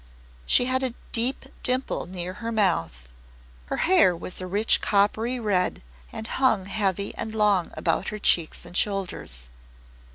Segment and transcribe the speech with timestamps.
[0.47, 3.07] She had a deep dimple near her mouth.
[3.67, 8.65] Her hair was a rich coppery red and hung heavy and long about her cheeks
[8.65, 9.51] and shoulders.